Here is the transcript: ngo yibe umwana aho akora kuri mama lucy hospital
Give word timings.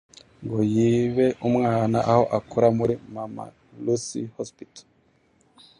ngo 0.43 0.59
yibe 0.73 1.25
umwana 1.47 1.97
aho 2.11 2.23
akora 2.37 2.67
kuri 2.77 2.93
mama 3.13 3.43
lucy 3.83 4.21
hospital 4.37 4.83